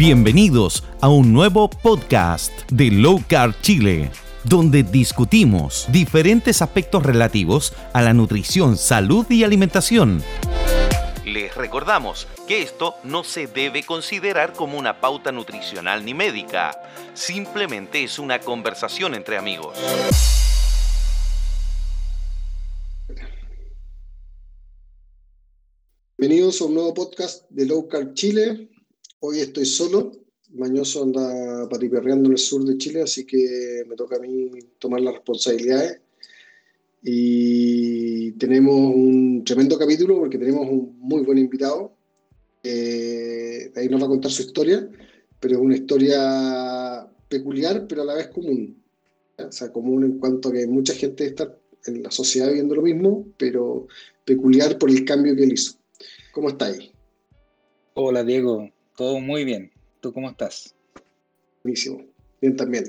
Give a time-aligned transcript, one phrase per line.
[0.00, 4.10] Bienvenidos a un nuevo podcast de Low Carb Chile,
[4.44, 10.22] donde discutimos diferentes aspectos relativos a la nutrición, salud y alimentación.
[11.26, 16.80] Les recordamos que esto no se debe considerar como una pauta nutricional ni médica,
[17.12, 19.76] simplemente es una conversación entre amigos.
[26.16, 28.69] Bienvenidos a un nuevo podcast de Low Carb Chile.
[29.22, 30.12] Hoy estoy solo.
[30.54, 35.02] Mañoso anda patiperreando en el sur de Chile, así que me toca a mí tomar
[35.02, 36.00] las responsabilidades.
[37.02, 41.92] Y tenemos un tremendo capítulo porque tenemos un muy buen invitado.
[42.64, 44.88] ahí nos va a contar su historia,
[45.38, 48.82] pero es una historia peculiar, pero a la vez común.
[49.38, 51.54] O sea, común en cuanto a que mucha gente está
[51.86, 53.86] en la sociedad viendo lo mismo, pero
[54.24, 55.74] peculiar por el cambio que él hizo.
[56.32, 56.90] ¿Cómo está ahí?
[57.94, 58.70] Hola Diego,
[59.00, 59.72] todo muy bien.
[60.02, 60.74] ¿Tú cómo estás?
[61.64, 62.04] Buenísimo.
[62.38, 62.84] Bien también.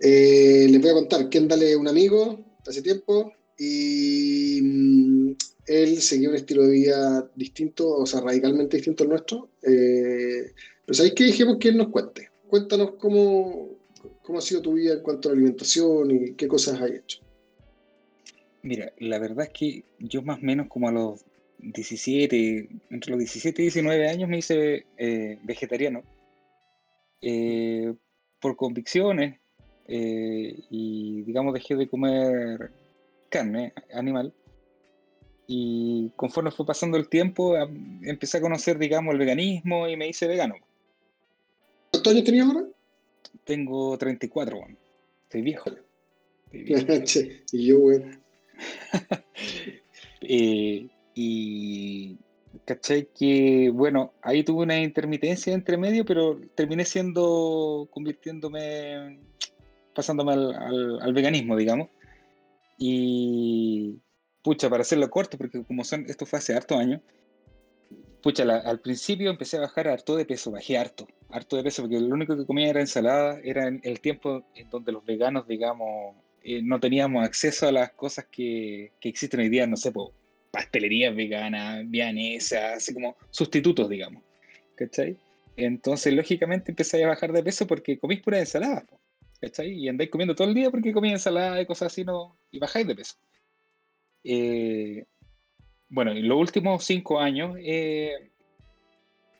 [0.00, 5.32] Eh, les voy a contar, Kendall es un amigo hace tiempo y mm,
[5.66, 9.50] él seguía un estilo de vida distinto, o sea, radicalmente distinto al nuestro.
[9.60, 10.50] Eh,
[10.86, 12.30] pero ¿sabéis qué dijimos que él nos cuente?
[12.48, 13.68] Cuéntanos cómo,
[14.22, 17.18] cómo ha sido tu vida en cuanto a la alimentación y qué cosas has hecho.
[18.62, 21.20] Mira, la verdad es que yo más o menos como a los
[21.58, 26.02] 17, entre los 17 y 19 años me hice eh, vegetariano
[27.20, 27.94] eh,
[28.40, 29.38] por convicciones
[29.88, 32.70] eh, y digamos dejé de comer
[33.28, 34.32] carne animal
[35.46, 37.56] y conforme fue pasando el tiempo
[38.02, 40.56] empecé a conocer digamos el veganismo y me hice vegano.
[41.90, 42.66] ¿Cuántos años tenías ahora?
[43.44, 44.60] Tengo 34,
[45.24, 45.70] estoy viejo.
[46.52, 48.02] y yo, güey.
[51.20, 52.16] Y
[52.64, 59.18] caché que, bueno, ahí tuve una intermitencia entre medio, pero terminé siendo, convirtiéndome,
[59.96, 61.88] pasándome al, veganismo, digamos.
[62.78, 63.98] Y,
[64.44, 67.00] pucha, para hacerlo corto, porque como son, esto fue hace harto años,
[68.22, 71.98] pucha, al principio empecé a bajar harto de peso, bajé harto, harto de peso, porque
[71.98, 76.14] lo único que comía era ensalada, era en el tiempo en donde los veganos, digamos,
[76.44, 80.10] eh, no teníamos acceso a las cosas que, que existen hoy día, no sé, pues
[80.50, 84.22] pastelerías veganas, vianesas, así como sustitutos, digamos.
[84.74, 85.16] ¿Cachai?
[85.56, 88.86] Entonces, lógicamente, empezáis a bajar de peso porque comís pura ensalada.
[89.40, 89.72] ¿Cachai?
[89.72, 92.86] Y andáis comiendo todo el día porque comís ensalada y cosas así, no, y bajáis
[92.86, 93.14] de peso.
[94.24, 95.04] Eh,
[95.88, 98.30] bueno, en los últimos cinco años, eh,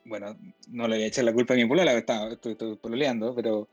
[0.04, 0.36] bueno,
[0.68, 3.68] no le voy a echar la culpa a mi polola, estoy, estoy pololeando, pero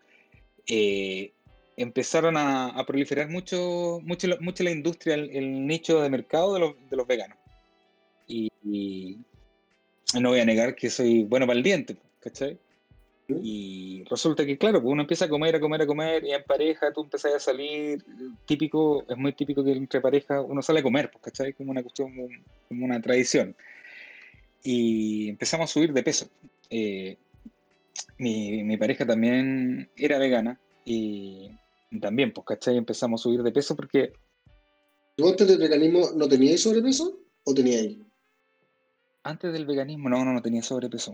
[0.67, 1.31] eh,
[1.77, 6.95] empezaron a, proliferar mucho, mucho, mucho la industria, el, nicho de mercado de los, de
[6.95, 7.37] los veganos.
[8.27, 9.17] Y,
[10.19, 12.57] no voy a negar que soy bueno para el diente, ¿cachai?
[13.27, 16.43] Y resulta que, claro, pues uno empieza a comer, a comer, a comer, y en
[16.43, 18.03] pareja tú empezás a salir,
[18.45, 21.53] típico, es muy típico que entre pareja uno sale a comer, pues, ¿cachai?
[21.53, 22.13] Como una cuestión,
[22.67, 23.55] como una tradición.
[24.63, 26.27] Y empezamos a subir de peso.
[26.69, 27.17] Eh,
[28.17, 31.51] mi, mi, pareja también era vegana y
[31.99, 32.77] también, pues, ¿cachai?
[32.77, 34.13] Empezamos a subir de peso porque...
[35.15, 37.97] ¿Tú antes del veganismo no tenías sobrepeso o teníais?
[39.23, 41.13] Antes del veganismo no, no, no tenía sobrepeso.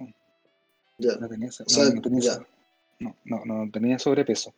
[0.98, 1.16] Ya.
[1.18, 2.48] No tenía, no, tenía
[3.00, 4.54] no, no, no, tenía sobrepeso.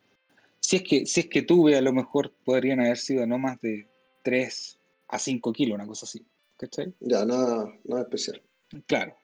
[0.60, 3.60] Si es, que, si es que tuve, a lo mejor podrían haber sido no más
[3.62, 3.88] de
[4.24, 4.80] 3
[5.10, 6.26] a 5 kilos, una cosa así.
[6.58, 6.94] ¿Cachai?
[7.02, 8.42] Ya, nada, nada especial.
[8.88, 9.16] Claro.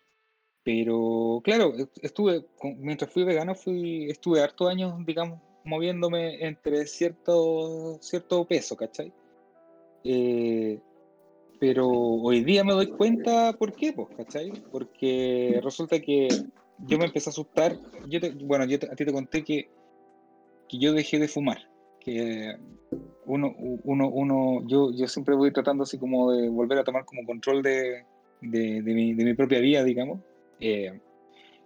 [0.63, 2.45] Pero, claro, estuve,
[2.77, 9.13] mientras fui vegano, fui, estuve harto años, digamos, moviéndome entre cierto, cierto peso, ¿cachai?
[10.03, 10.79] Eh,
[11.59, 14.51] pero hoy día me doy cuenta por qué, pues, ¿cachai?
[14.71, 16.29] Porque resulta que
[16.85, 17.77] yo me empecé a asustar.
[18.07, 19.69] Yo bueno, yo a ti te conté que,
[20.67, 21.57] que yo dejé de fumar.
[21.99, 22.55] Que
[23.25, 23.53] uno,
[23.83, 27.61] uno, uno, yo, yo siempre voy tratando así como de volver a tomar como control
[27.61, 28.05] de,
[28.41, 30.21] de, mi, de mi, propia vida, digamos.
[30.61, 30.97] Eh,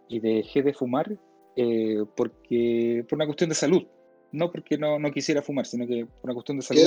[0.07, 1.17] y dejé de fumar
[1.55, 3.83] eh, porque por una cuestión de salud.
[4.31, 6.81] No porque no, no, quisiera fumar, sino que por una cuestión de salud.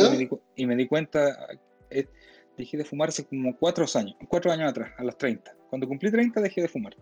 [0.57, 1.49] Y me, di, cuenta,
[1.91, 2.07] eh,
[2.57, 5.55] dejé de fumar hace como cuatro años, cuatro años atrás, a los 30.
[5.71, 6.97] Cuando cumplí 30 dejé de fumar.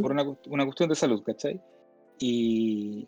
[0.00, 1.60] Por una, una, cuestión de salud, ¿cachai?
[2.18, 3.06] Y,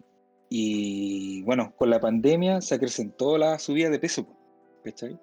[0.50, 4.26] y bueno, con la pandemia se acrecentó la subida de peso,
[4.84, 5.18] ¿cachai?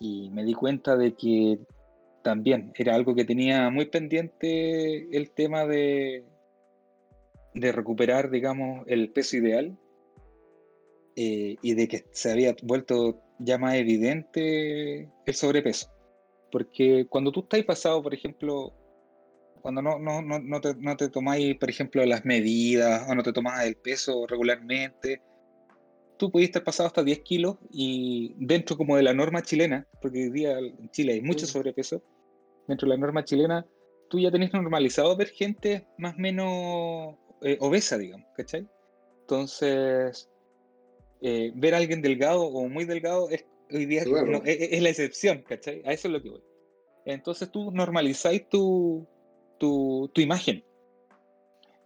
[0.00, 1.60] Y me di cuenta de que
[2.22, 6.24] también era algo que tenía muy pendiente el tema de,
[7.58, 9.78] de recuperar, digamos, el peso ideal
[11.16, 15.90] eh, y de que se había vuelto ya más evidente el sobrepeso.
[16.50, 18.72] Porque cuando tú estás pasado, por ejemplo,
[19.60, 23.22] cuando no, no, no, no, te, no te tomáis, por ejemplo, las medidas o no
[23.22, 25.20] te tomas el peso regularmente,
[26.18, 30.24] tú pudiste estar pasado hasta 10 kilos y dentro como de la norma chilena, porque
[30.24, 32.02] hoy día en Chile hay mucho sobrepeso,
[32.66, 33.66] dentro de la norma chilena,
[34.10, 38.66] tú ya tenés normalizado ver gente más o menos eh, obesa, digamos, ¿cachai?
[39.20, 40.28] Entonces,
[41.20, 45.82] eh, ver a alguien delgado o muy delgado es, hoy día es, la excepción, ¿cachai?
[45.84, 46.42] A eso es lo que voy.
[47.04, 49.06] Entonces tú normalizáis tu,
[49.58, 50.64] tu, tu imagen,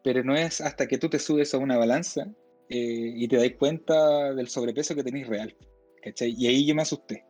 [0.02, 2.32] pero no es hasta que tú te subes a una balanza
[2.68, 5.56] eh, y te dais cuenta del sobrepeso que tenéis real.
[6.02, 6.34] ¿cachai?
[6.36, 7.24] Y ahí yo me asusté.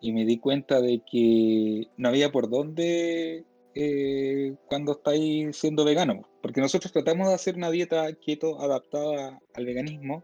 [0.00, 3.44] Y me di cuenta de que no había por dónde
[3.74, 6.22] eh, cuando estáis siendo vegano.
[6.42, 10.22] Porque nosotros tratamos de hacer una dieta keto adaptada al veganismo,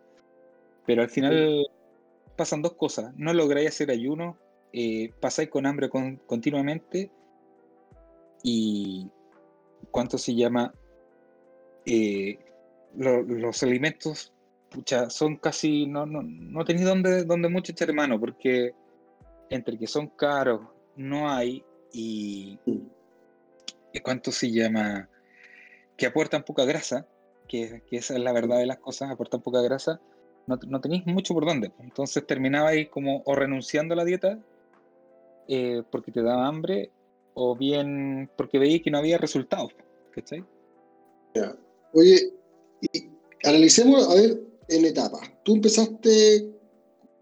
[0.86, 1.66] pero al final
[2.36, 3.12] pasan dos cosas.
[3.16, 4.36] No lográis hacer ayuno,
[4.72, 7.10] eh, pasáis con hambre continuamente
[8.42, 9.08] y
[9.90, 10.72] ¿cuánto se llama?
[12.96, 14.32] los alimentos
[14.70, 18.74] pucha, son casi, no, no, no tenéis donde, donde mucho echar mano, porque
[19.50, 20.60] entre que son caros,
[20.96, 22.58] no hay, y,
[24.02, 25.08] cuánto se llama,
[25.96, 27.06] que aportan poca grasa,
[27.48, 30.00] que, que, esa es la verdad de las cosas, aportan poca grasa,
[30.46, 31.72] no, no tenéis mucho por dónde.
[31.80, 34.38] Entonces terminabais como o renunciando a la dieta
[35.48, 36.90] eh, porque te daba hambre,
[37.34, 39.72] o bien porque veíais que no había resultados.
[40.12, 40.44] ¿Cachai?
[41.92, 42.32] Oye,
[42.80, 43.08] y
[43.44, 45.20] analicemos, a ver, en etapa.
[45.44, 46.50] Tú empezaste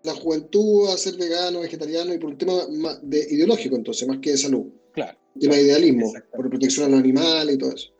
[0.04, 2.52] la juventud a ser vegano, vegetariano y por un tema
[3.02, 4.66] de ideológico, entonces, más que de salud.
[4.92, 5.18] Claro.
[5.40, 7.90] Tema de idealismo, por protección a los animales y todo eso.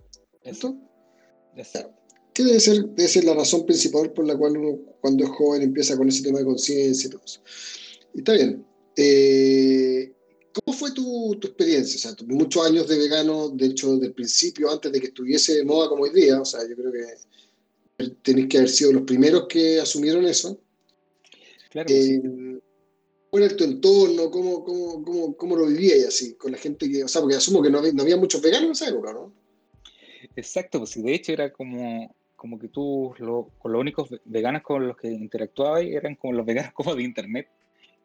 [0.42, 0.76] ¿Esto?
[2.32, 5.62] ¿Qué debe ser, debe ser la razón principal por la cual uno, cuando es joven,
[5.62, 7.40] empieza con ese tema de conciencia y todo eso?
[8.12, 8.64] Y está bien.
[8.96, 10.12] Eh,
[10.52, 12.10] ¿Cómo fue tu, tu experiencia?
[12.10, 15.54] O sea, muchos años de vegano, de hecho, desde el principio, antes de que estuviese
[15.54, 19.02] de moda como hoy día, o sea, yo creo que tenéis que haber sido los
[19.02, 20.60] primeros que asumieron eso.
[21.70, 21.88] Claro.
[21.90, 22.53] Eh,
[23.34, 24.30] ¿Cuál era tu entorno?
[24.30, 26.36] ¿Cómo, cómo, cómo, cómo lo vivíais así?
[26.36, 27.02] Con la gente que.
[27.02, 29.32] O sea, porque asumo que no había, muchos veganos en esa época, ¿no?
[30.36, 34.86] Exacto, pues de hecho era como, como que tú, lo, con los únicos veganos con
[34.86, 37.48] los que interactuabas eran como los veganos como de internet.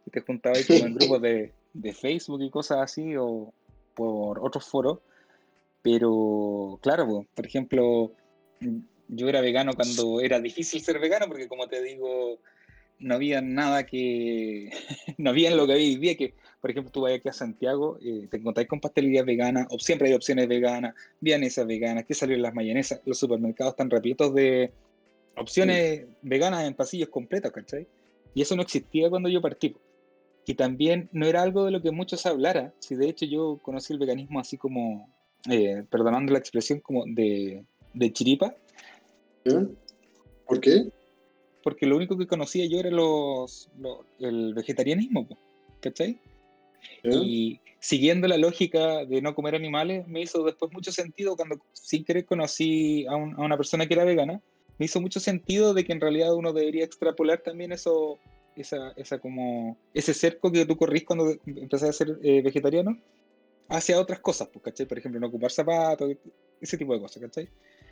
[0.04, 3.54] Que te juntabas como en grupos de, de Facebook y cosas así, o
[3.94, 4.98] por otros foros.
[5.84, 8.14] Pero, claro, pues, por ejemplo,
[9.08, 12.40] yo era vegano cuando era difícil ser vegano, porque como te digo,
[13.00, 14.72] no había nada que,
[15.18, 17.98] no había en lo que había día que, por ejemplo, tú vas aquí a Santiago,
[18.02, 22.44] eh, te encontrás con pastelerías veganas, o siempre hay opciones veganas, vienesas veganas, que salieron
[22.44, 24.72] las mayonesas, los supermercados están repletos de
[25.36, 27.88] opciones veganas en pasillos completos, ¿cachai?
[28.34, 29.76] Y eso no existía cuando yo partí.
[30.46, 33.94] Y también no era algo de lo que muchos hablara, si de hecho yo conocí
[33.94, 35.10] el veganismo así como,
[35.50, 37.64] eh, perdonando la expresión, como de,
[37.94, 38.56] de chiripa,
[40.46, 40.90] ¿Por qué?
[41.64, 43.70] Porque lo único que conocía yo era los,
[44.20, 45.28] el vegetarianismo,
[45.82, 46.20] ¿cachai?
[47.04, 52.04] Y siguiendo la lógica de no comer animales, me hizo después mucho sentido cuando sin
[52.04, 54.42] querer conocí a, una persona que era vegana,
[54.78, 58.18] me hizo mucho sentido de que en realidad uno debería extrapolar también eso,
[58.56, 62.98] esa, esa como, ese cerco que tú corrís cuando empezaste a ser eh, vegetariano
[63.68, 64.86] hacia otras cosas, ¿cachai?
[64.86, 66.12] Por ejemplo, no ocupar zapatos,
[66.60, 67.50] ese tipo de cosas, ¿cachai?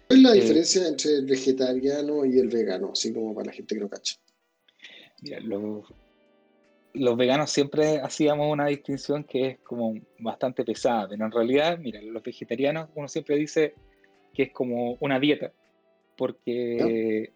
[0.08, 2.92] ¿Cuál es la eh, diferencia entre el vegetariano y el vegano?
[2.94, 4.16] Así como para la gente que no cacha.
[5.22, 5.86] Mira, los,
[6.94, 12.02] los veganos siempre hacíamos una distinción que es como bastante pesada, pero en realidad, mira,
[12.02, 13.74] los vegetarianos uno siempre dice
[14.34, 15.52] que es como una dieta,
[16.16, 17.32] porque,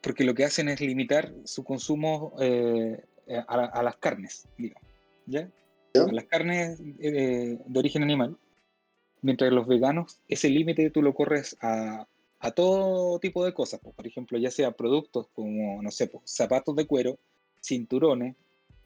[0.00, 3.00] porque lo que hacen es limitar su consumo eh,
[3.46, 4.88] a, las carnes, digamos,
[5.26, 5.48] ¿ya?
[5.94, 8.36] A las carnes eh, de origen animal
[9.22, 12.06] Mientras los veganos, ese límite tú lo corres a,
[12.38, 13.80] a, todo tipo de cosas.
[13.80, 17.18] Por ejemplo, ya sea productos como, no sé, zapatos de cuero,
[17.62, 18.36] cinturones.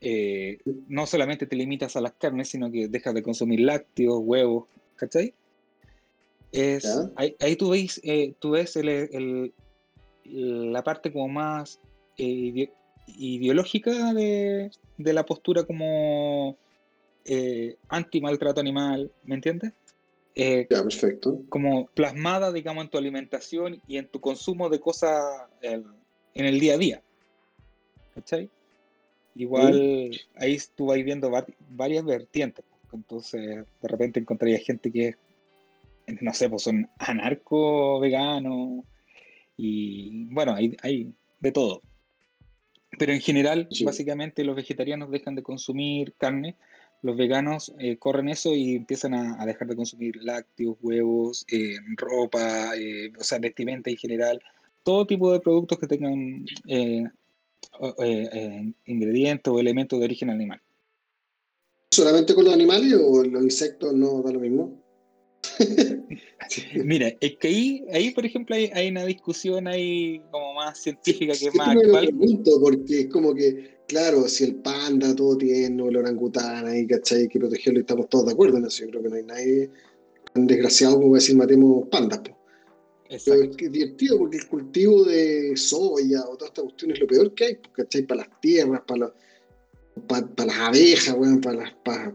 [0.00, 4.64] Eh, no solamente te limitas a las carnes, sino que dejas de consumir lácteos, huevos,
[4.96, 5.32] ¿cachai?
[6.52, 6.86] Es,
[7.16, 9.52] ahí, tú ves, eh, tú ves el,
[10.24, 11.80] la parte como más
[12.18, 12.70] eh,
[13.16, 16.56] ideológica de, de, la postura como
[17.88, 19.72] anti-maltrato animal, ¿me entiendes?
[20.34, 21.42] Eh, perfecto.
[21.48, 25.22] Como plasmada, digamos, en tu alimentación y en tu consumo de cosas
[25.62, 25.84] en
[26.34, 27.02] el día a día.
[28.14, 28.50] ¿Cachai?
[29.36, 31.30] Igual ahí tú vas viendo
[31.70, 32.64] varias vertientes.
[32.92, 35.16] Entonces, de repente encontrarías gente que es,
[36.22, 38.84] no sé, pues son anarco veganos
[39.56, 41.82] y bueno, hay, hay de todo.
[42.96, 46.56] Pero en general, básicamente los vegetarianos dejan de consumir carne
[47.04, 52.74] los veganos eh, corren eso y empiezan a, dejar de consumir lácteos, huevos, eh, ropa,
[52.78, 54.42] eh, o sea, vestimenta en general,
[54.82, 56.46] todo tipo de productos que tengan
[58.86, 60.62] ingredientes o elementos de origen animal.
[61.90, 64.82] ¿Solamente con los animales o los insectos no da lo mismo?
[66.84, 71.50] Mira, es que ahí, ahí por ejemplo, hay, una discusión ahí como más científica que
[71.52, 72.14] más actual.
[72.60, 77.22] porque es como que, claro, si el panda todo tiene, el orangután ahí, ¿cachai?
[77.22, 78.84] Hay que protegerlo y estamos todos de acuerdo en eso.
[78.84, 79.70] Yo creo que no hay nadie
[80.32, 82.20] tan desgraciado como decir matemos pandas.
[83.24, 87.06] Pero es que divertido porque el cultivo de soya o toda esta cuestión es lo
[87.06, 88.02] peor que hay, ¿cachai?
[88.02, 89.12] Para las tierras, para,
[90.08, 92.14] para, las abejas, bueno, para las, para,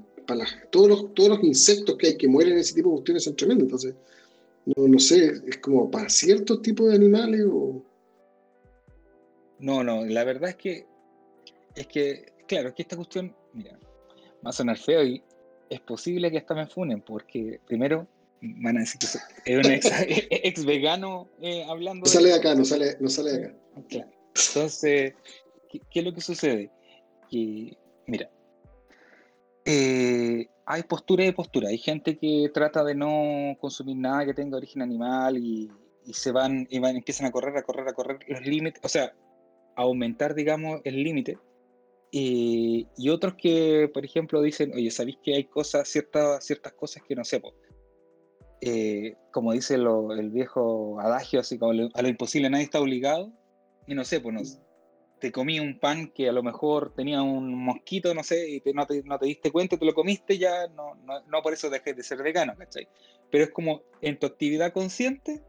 [0.69, 3.35] todos, los, todos los insectos que hay que mueren en ese tipo de cuestiones son
[3.35, 3.65] tremendos.
[3.65, 3.95] Entonces,
[4.65, 7.83] no, no sé, es como para ciertos tipos de animales o...
[9.59, 10.85] No, no, la verdad es que,
[11.75, 13.77] es que, claro, es que esta cuestión, mira,
[14.45, 15.21] va a sonar feo y
[15.69, 18.07] es posible que hasta me funen, porque primero
[18.41, 19.71] van a decir que es un
[20.31, 22.05] ex, vegano eh, hablando.
[22.05, 23.55] No sale de acá, no sale, no sale de acá.
[23.89, 24.11] Claro.
[24.47, 25.13] Entonces,
[25.69, 26.71] ¿qué, ¿qué, es lo que sucede?
[27.29, 28.29] Que, mira,
[29.71, 31.69] eh, hay postura y postura.
[31.69, 35.69] Hay gente que trata de no consumir nada que tenga origen animal y,
[36.11, 39.13] se van y van, empiezan a correr, a correr, a correr los límites, o sea,
[39.75, 41.37] aumentar, digamos, el límite.
[42.11, 47.15] y otros que, por ejemplo, dicen, oye, ¿sabéis que hay cosas, ciertas, ciertas cosas que
[47.15, 47.39] no sé,
[48.61, 53.31] eh, como dice el viejo adagio, así como a lo imposible nadie está obligado,
[53.85, 54.41] y no sé, pues no,
[55.19, 58.85] te comí un pan que a lo mejor tenía un mosquito, no sé, y no,
[58.85, 61.95] te, no, te, diste cuenta, te lo comiste, ya no, no, no por eso dejes
[61.95, 62.87] de ser vegano, ¿cachai?
[63.29, 65.41] Pero es como en tu actividad consciente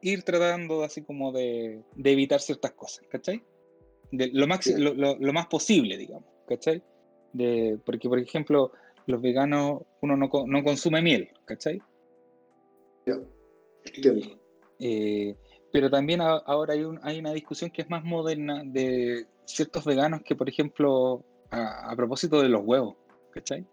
[0.00, 3.42] ir tratando así como de, de evitar ciertas cosas, ¿cachai?
[4.12, 6.82] De, lo, más, lo, lo, más posible, digamos, ¿cachai?
[7.32, 8.72] De, porque, por ejemplo,
[9.06, 11.80] los veganos, uno no, no consume miel, ¿cachai?
[13.06, 13.18] Ya,
[13.84, 14.40] entiendo.
[14.78, 15.34] Eh,
[15.74, 20.36] pero también ahora hay, hay, una discusión que es más moderna de ciertos veganos que,
[20.36, 22.94] por ejemplo, a, propósito de los huevos,
[23.32, 23.66] ¿cachai?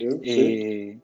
[0.00, 0.98] Eh,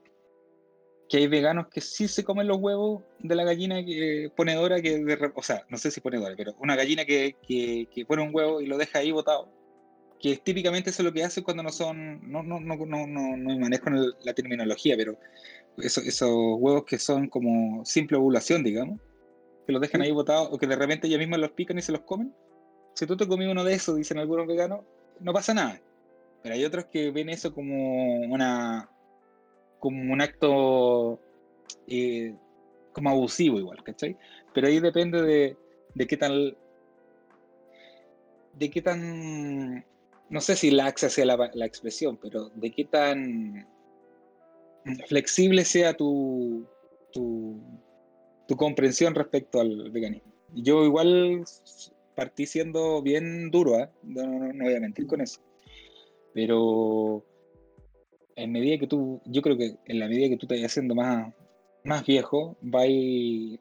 [1.08, 5.32] que hay veganos que sí se comen los huevos de la gallina que, ponedora, que
[5.32, 8.60] o sea, no sé si ponedora, pero una gallina que, que, que, pone un huevo
[8.60, 9.48] y lo deja ahí botado,
[10.18, 13.36] que típicamente eso es lo que hace cuando no son, no, no, no, no, no,
[13.36, 13.90] no manejo
[14.24, 15.16] la terminología, pero
[15.78, 18.98] esos huevos que son como simple ovulación, digamos,
[19.66, 21.92] que los dejan ahí botados o que de repente ellos mismos los pican y se
[21.92, 22.34] los comen.
[22.94, 24.80] Si tú te comí uno de esos, dicen algunos veganos,
[25.20, 25.80] no pasa nada.
[26.42, 28.88] Pero hay otros que ven eso como una
[29.78, 31.20] como un acto
[31.88, 32.34] eh,
[32.92, 34.16] como abusivo igual, ¿cachai?
[34.52, 35.56] Pero ahí depende de,
[35.94, 36.56] de qué tal
[38.54, 39.84] de qué tan
[40.28, 43.66] no sé si laxa sea la, la expresión, pero de qué tan
[45.06, 46.66] flexible sea tu,
[47.12, 47.60] tu,
[48.52, 50.30] tu comprensión respecto al veganismo.
[50.52, 51.42] Yo igual
[52.14, 53.88] partí siendo bien duro, ¿eh?
[54.02, 55.40] no, voy a mentir con eso.
[56.34, 57.24] Pero
[58.36, 60.94] en medida que tú, yo creo que en la medida que tú te vayas haciendo
[60.94, 61.32] más,
[61.82, 63.58] más viejo, vas eh,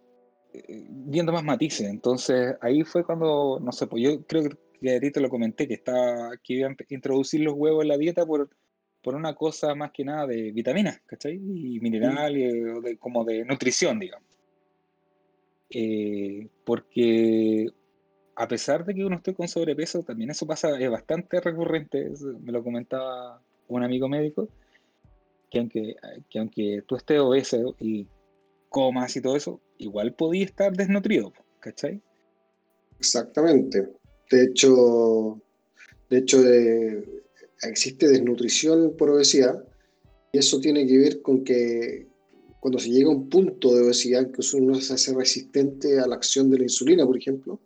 [0.90, 1.90] viendo más matices.
[1.90, 4.50] Entonces ahí fue cuando, no sé, pues yo creo
[4.82, 8.26] que ahorita lo comenté, que, estaba, que iba a introducir los huevos en la dieta
[8.26, 8.50] por,
[9.02, 11.36] por una cosa más que nada de vitaminas, ¿cachai?
[11.36, 14.32] Y minerales, de, como de nutrición, digamos.
[15.74, 17.68] Eh, porque
[18.36, 22.12] a pesar de que uno esté con sobrepeso, también eso pasa, es bastante recurrente,
[22.42, 24.50] me lo comentaba un amigo médico,
[25.50, 25.96] que aunque,
[26.30, 28.08] que aunque tú estés obeso y
[28.70, 32.02] comas y todo eso, igual podía estar desnutrido, ¿cachai?
[33.00, 33.90] Exactamente.
[34.30, 35.42] De hecho,
[36.10, 36.38] de hecho
[37.64, 39.64] existe desnutrición por obesidad
[40.32, 42.08] y eso tiene que ver con que
[42.62, 46.16] cuando se llega a un punto de obesidad que uno se hace resistente a la
[46.16, 47.60] acción de la insulina, por ejemplo,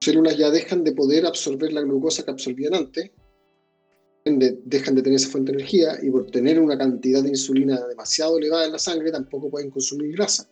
[0.00, 3.10] células ya dejan de poder absorber la glucosa que absorbían antes,
[4.24, 8.38] dejan de tener esa fuente de energía y por tener una cantidad de insulina demasiado
[8.38, 10.48] elevada en la sangre tampoco pueden consumir grasa.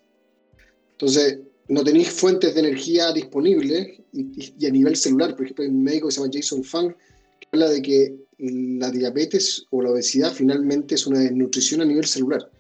[0.91, 1.39] Entonces,
[1.69, 6.09] no tenéis fuentes de energía disponibles y, a nivel celular, por ejemplo, hay un médico
[6.09, 6.93] que se llama Jason Fung
[7.39, 12.05] que habla de que la diabetes o la obesidad finalmente es una desnutrición a nivel
[12.05, 12.51] celular.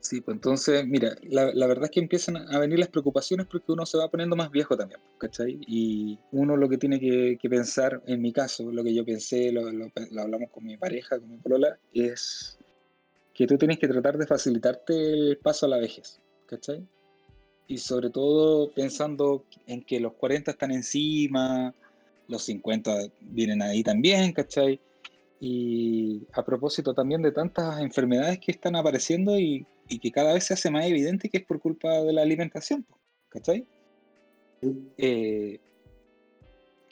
[0.00, 3.72] Sí, pues entonces, mira, la, la, verdad es que empiezan a venir las preocupaciones porque
[3.72, 5.58] uno se va poniendo más viejo también, ¿cachai?
[5.66, 9.50] Y uno lo que tiene que, que pensar, en mi caso, lo que yo pensé,
[9.50, 9.90] lo, lo,
[10.22, 12.58] hablamos con mi pareja, con mi polola, es
[13.34, 16.86] que tú tienes que tratar de facilitarte el paso a la vejez, ¿cachai?
[17.66, 21.74] Y sobre todo pensando en que los 40 están encima,
[22.28, 24.80] los 50 vienen ahí también, ¿cachai?
[25.40, 29.66] Y a propósito también de tantas enfermedades que están apareciendo y,
[29.98, 32.84] que cada vez se hace más evidente que es por culpa de la alimentación,
[33.30, 33.66] ¿cachai?
[34.98, 35.58] Eh,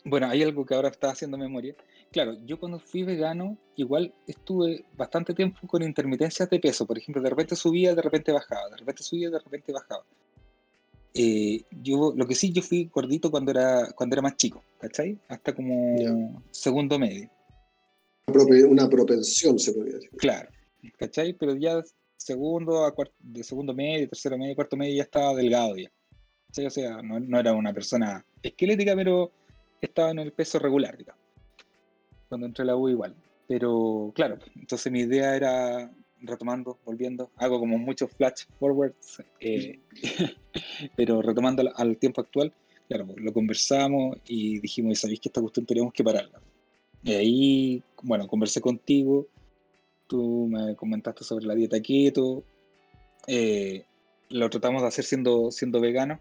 [0.05, 1.75] bueno, hay algo que ahora está haciendo memoria.
[2.13, 6.87] Claro, yo cuando fui vegano, igual estuve bastante tiempo con intermitencias de peso.
[6.87, 10.05] Por ejemplo, de repente subía, de repente bajaba, de repente subía, de repente bajaba.
[11.13, 15.19] Eh, yo, lo que sí, yo fui gordito cuando era, cuando era más chico, ¿cachai?
[15.29, 17.31] Hasta como segundo medio.
[18.69, 20.11] Una propensión, se podría decir.
[20.19, 20.51] Claro,
[20.99, 21.33] ¿cachai?
[21.33, 21.83] Pero ya
[22.17, 25.91] segundo, a de segundo medio, tercero medio, cuarto medio ya estaba delgado ya.
[26.67, 29.31] O sea, no, no, era una persona esquelética, pero
[29.81, 31.23] estaba en el peso regular, digamos.
[32.29, 33.15] Cuando entré a la U igual.
[33.47, 39.79] Pero claro, entonces mi idea era retomando, volviendo, hago como muchos flash forwards, eh,
[40.97, 42.53] pero retomando al, tiempo actual,
[42.89, 46.41] claro, lo conversamos y dijimos, ¿sabéis que esta cuestión tenemos que pararla?
[47.03, 49.29] Y ahí, bueno, conversé contigo,
[50.07, 52.45] tú me comentaste sobre la dieta keto,
[53.27, 53.85] eh,
[54.29, 56.21] lo tratamos de hacer siendo, siendo vegano.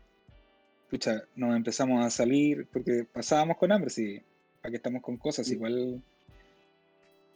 [0.84, 4.22] Escucha, nos empezamos a salir porque pasábamos con hambre, sí,
[4.62, 6.02] aquí estamos con cosas, igual...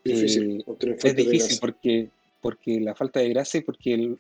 [0.04, 2.10] Difícil, eh, es difícil porque
[2.42, 4.16] porque la falta de grasa y porque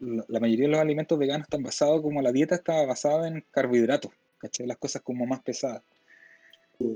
[0.00, 4.12] la mayoría de los alimentos veganos están basados, como la dieta está basada en carbohidratos,
[4.38, 4.66] ¿cachai?
[4.66, 5.82] Las cosas como más pesadas.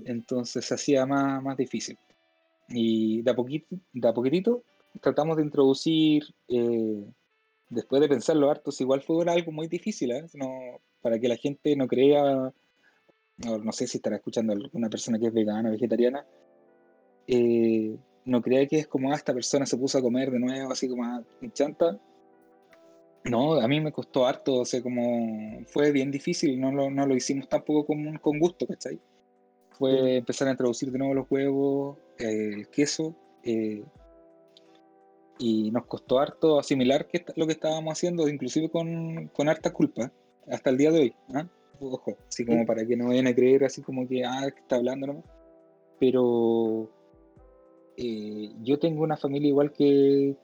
[0.05, 1.99] Entonces se hacía más, más difícil.
[2.73, 4.65] Y de a, poquito, de a poquitito
[5.01, 7.05] tratamos de introducir, eh,
[7.69, 10.27] después de pensarlo harto, igual fue algo muy difícil, ¿eh?
[10.35, 12.53] no, para que la gente no crea,
[13.39, 16.27] no, no, sé si estará escuchando alguna persona que es vegana, vegetariana,
[17.27, 20.73] eh, no crea que es como, ah, esta persona se puso a comer de nuevo,
[20.73, 21.99] así como a chanta.
[23.25, 27.07] No, a mí me costó harto, o sea, como fue bien difícil, no lo, no
[27.07, 28.99] lo hicimos tampoco con, con gusto, ¿cachai?
[29.83, 33.83] Fue empezar a introducir de nuevo los huevos, el queso, eh,
[35.41, 40.13] y nos costó harto asimilar que lo que estábamos haciendo, inclusive con, con harta culpa,
[40.49, 41.15] hasta el día de hoy.
[41.35, 41.49] ¿ah?
[41.81, 45.09] Ojo, así como para que no vayan a creer así como que, ah, está hablando
[45.09, 45.25] nomás.
[45.99, 46.89] Pero
[47.97, 50.37] eh, yo tengo una familia igual que,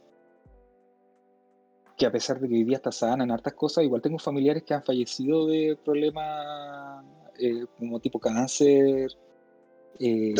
[1.96, 4.64] que a pesar de que hoy día está sana en hartas cosas, igual tengo familiares
[4.64, 7.04] que han fallecido de problemas
[7.38, 9.16] eh, como tipo cáncer.
[9.98, 10.32] Eh,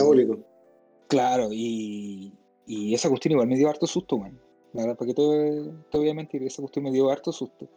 [1.09, 2.35] Claro, y,
[2.67, 4.39] y, esa cuestión igual me dio harto susto, man.
[4.75, 7.69] La verdad, porque te, te voy a mentir, esa cuestión me dio harto susto.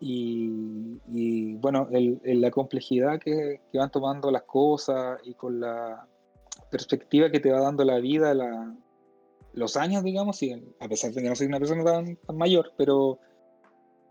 [0.00, 6.06] Y, y bueno, el, la complejidad que, que, van tomando las cosas y con la,
[6.70, 8.74] perspectiva que te va dando la vida, la,
[9.52, 13.18] los años, digamos, y a pesar de que no soy una persona tan, mayor, pero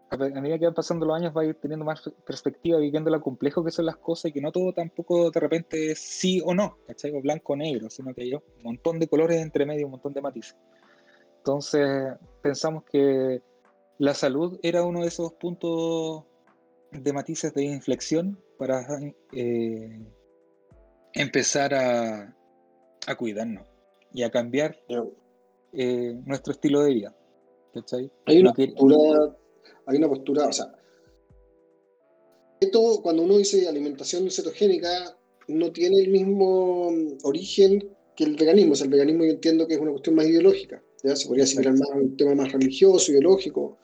[0.09, 3.21] a, medida que van pasando los años va a ir teniendo más perspectiva, viviendo lo
[3.21, 6.53] complejo que son las cosas y que no todo tampoco de repente es sí o
[6.53, 7.11] no, ¿cachai?
[7.11, 10.13] O blanco o negro, sino que hay un montón de colores entre medio, un montón
[10.13, 10.55] de matices.
[11.37, 13.41] Entonces pensamos que
[13.97, 16.23] la salud era uno de esos puntos
[16.91, 18.85] de matices de inflexión para
[19.31, 19.99] eh,
[21.13, 22.35] empezar a,
[23.07, 23.67] a cuidarnos
[24.13, 24.77] y a cambiar
[25.73, 27.15] eh, nuestro estilo de vida.
[28.25, 28.53] Hay una,
[29.89, 30.73] hay una postura, o sea,
[32.59, 36.91] esto cuando uno dice alimentación cetogénica no tiene el mismo
[37.23, 38.73] origen que el veganismo.
[38.73, 40.83] O sea, el veganismo yo entiendo que es una cuestión más ideológica.
[41.03, 41.15] ¿ya?
[41.15, 43.77] Se podría asimilar más un tema más religioso, ideológico,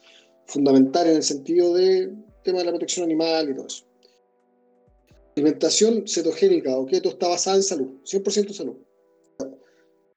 [0.45, 2.13] fundamental en el sentido de
[2.43, 3.85] tema de la protección animal y todo eso.
[5.35, 8.75] Alimentación cetogénica o keto está basada en salud, 100% salud.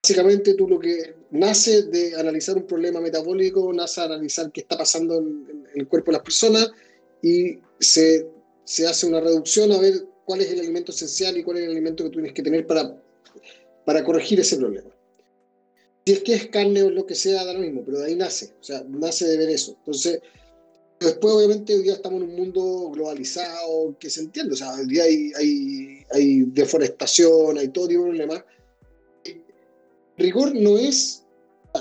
[0.03, 4.79] Básicamente tú lo que nace de analizar un problema metabólico, nace de analizar qué está
[4.79, 6.71] pasando en, el cuerpo de las personas
[7.23, 8.29] y se,
[8.65, 11.71] se, hace una reducción a ver cuál es el alimento esencial y cuál es el
[11.71, 13.01] alimento que tú tienes que tener para,
[13.85, 14.91] para corregir ese problema.
[16.07, 18.15] Si es que es carne o lo que sea, da lo mismo, pero de ahí
[18.15, 19.77] nace, o sea, nace de ver eso.
[19.79, 20.21] Entonces,
[21.01, 24.87] después obviamente hoy día estamos en un mundo globalizado que se entiende, o sea, hoy
[24.87, 28.45] día hay, hay, hay deforestación, hay todo tipo de problemas
[30.19, 31.25] rigor no es,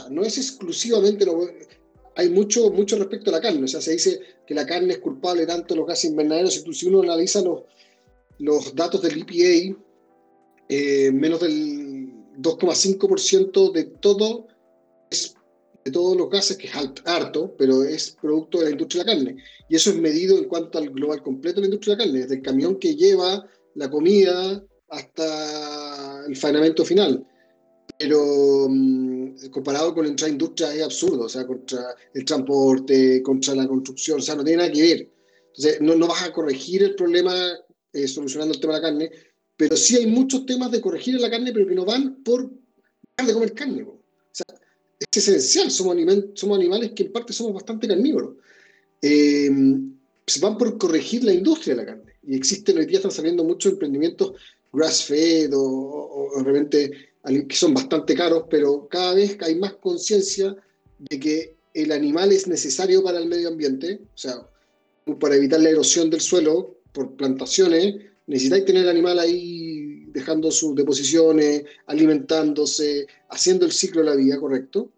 [0.10, 1.50] no es exclusivamente lo
[2.18, 5.00] hay mucho, mucho respecto a la carne, o sea, se dice que la carne es
[5.00, 7.62] culpable tanto de los gases invernaderos, si, uno analiza los,
[8.40, 9.78] los datos del EPA,
[10.68, 14.48] eh, menos del 2,5% de todo
[15.86, 16.74] de todos los gases, que es
[17.06, 19.44] harto, pero es producto de la industria de la carne.
[19.70, 22.20] Y eso es medido en cuanto al global completo de la industria de la carne,
[22.24, 27.26] desde el camión que lleva la comida hasta el faenamiento final
[27.98, 33.68] pero mm, comparado con otra industria es absurdo, o sea, contra el transporte, contra la
[33.68, 35.10] construcción, o sea, no tiene nada que ver.
[35.48, 37.34] Entonces, no, no vas a corregir el problema
[37.94, 39.12] eh, solucionando el tema de la carne,
[39.56, 42.50] pero sí hay muchos temas de corregir la carne, pero que no van por
[43.26, 43.82] de comer carne.
[43.84, 44.00] O
[44.32, 44.46] sea,
[45.00, 45.96] es esencial, somos,
[46.36, 48.36] somos animales que en parte somos bastante carnívoros.
[49.02, 49.50] Eh,
[50.28, 52.14] se van por corregir la industria de la carne.
[52.24, 54.34] Y existen, hoy día están saliendo muchos emprendimientos
[54.74, 56.92] grass-fed o, o, realmente
[57.24, 60.56] que son bastante caros, pero cada vez hay más conciencia
[61.00, 64.48] de que el animal es necesario para el medio ambiente, o sea,
[65.20, 70.76] para evitar la erosión del suelo por plantaciones, necesitáis tener el animal ahí dejando sus
[70.76, 74.92] deposiciones, alimentándose, haciendo el ciclo de la vida, ¿correcto?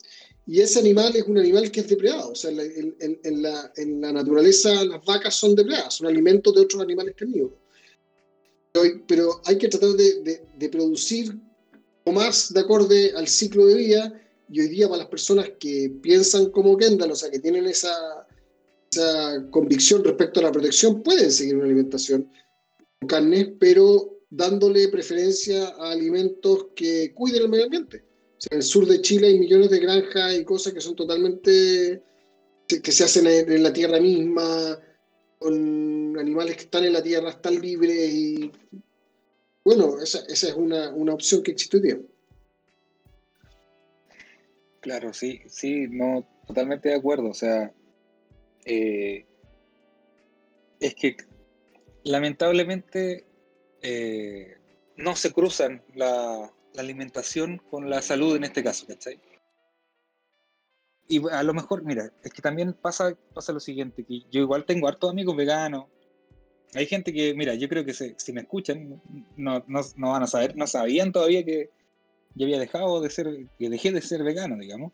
[0.47, 3.71] Y ese animal es un animal que es depredado, o sea, en, la,
[4.13, 7.58] naturaleza las vacas son depredadas, son alimentos de otros animales carnívoros.
[9.08, 11.48] Pero, hay que tratar de, de producir o
[12.05, 16.49] más de acorde al ciclo de vida y hoy día para las personas que piensan
[16.49, 18.27] como Kendall, o sea, que tienen esa,
[18.91, 22.29] esa convicción respecto a la protección, pueden seguir una alimentación
[22.99, 28.03] con carne, pero dándole preferencia a alimentos que cuiden el medio ambiente.
[28.38, 30.95] O sea, en el sur de Chile hay millones de granjas y cosas que son
[30.95, 32.01] totalmente,
[32.67, 34.79] que se hacen en la tierra misma,
[35.39, 38.51] con animales que están en la tierra, están libres y
[39.69, 42.08] bueno, esa, esa es una, una opción que existe hoy.
[44.82, 47.29] Claro, sí, sí, no, totalmente de acuerdo.
[47.29, 47.71] O sea,
[48.65, 49.27] eh,
[50.79, 51.17] es que
[52.03, 53.27] lamentablemente
[53.84, 54.58] eh,
[54.97, 59.19] no se cruzan la, alimentación con la salud en este caso, ¿cachai?
[61.08, 64.65] Y a lo mejor, mira, es que también pasa, pasa lo siguiente, que yo igual
[64.65, 65.86] tengo hartos amigos veganos.
[66.75, 69.01] Hay gente que, mira, yo creo que si me escuchan,
[69.36, 71.69] no, no, no van a saber, no sabían todavía que,
[72.36, 74.93] ya había dejado de ser, que dejé de ser vegano, digamos.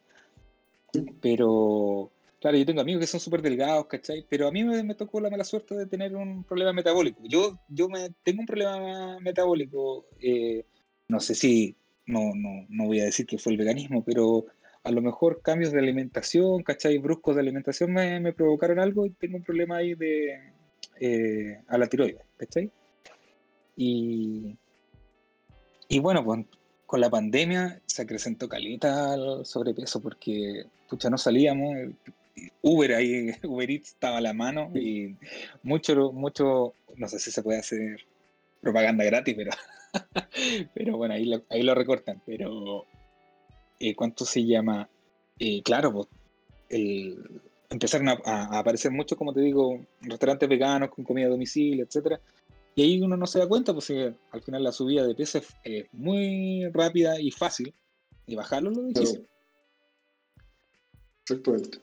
[1.22, 4.26] Pero, claro, yo tengo amigos que son súper delgados, ¿cachai?
[4.30, 7.22] Pero a mí me, tocó la mala suerte de tener un problema metabólico.
[7.26, 10.66] Yo, yo me, tengo un problema metabólico, eh,
[11.08, 14.46] no sé si, no, no, no voy a decir que fue el veganismo, pero
[14.84, 16.98] a lo mejor cambios de alimentación, ¿cachai?
[17.00, 20.54] Bruscos de alimentación me, me provocaron algo y tengo un problema ahí de,
[21.00, 22.72] eh, a la tiroides, ¿cachai?
[23.78, 24.56] Y,
[25.88, 26.46] y bueno, pues
[26.86, 31.76] con la pandemia se acrecentó calita al sobrepeso porque, pucha, no salíamos.
[32.62, 35.16] Uber ahí, Uber Eats estaba a la mano y
[35.64, 38.06] mucho, mucho, no sé si se puede hacer
[38.62, 39.52] propaganda gratis, pero,
[40.74, 42.22] pero bueno, ahí lo, ahí lo recortan.
[42.26, 42.86] Pero,
[43.80, 44.90] eh, ¿cuánto se llama?
[45.40, 46.08] Eh, claro, pues,
[46.70, 51.86] el, empezaron a, a, aparecer muchos, como te digo, restaurantes veganos con comida a domicilio,
[51.86, 52.20] etcétera
[52.76, 55.86] y ahí uno no se da cuenta, pues al final la subida de peso es
[55.94, 57.74] muy rápida y fácil,
[58.28, 59.28] y bajarlo es lo difícil.
[61.22, 61.80] Exactamente.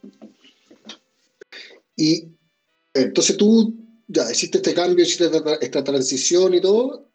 [1.96, 2.28] Y
[2.92, 3.74] entonces tú
[4.06, 5.30] ya hiciste este cambio, hiciste
[5.62, 7.10] esta, transición y todo,